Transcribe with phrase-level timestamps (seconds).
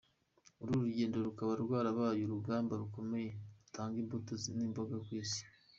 [0.61, 3.29] Uru ruganda rukaba rwarabaye uruganda rukomeye
[3.61, 5.41] rutanga imbuto n’imboga kw’isi.